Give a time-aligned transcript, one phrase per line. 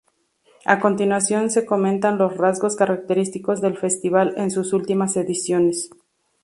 [0.65, 5.91] A continuación se comentan los rasgos característicos del festival en sus últimas ediciones.